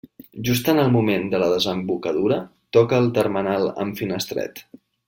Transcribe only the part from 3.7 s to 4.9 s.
amb Finestret.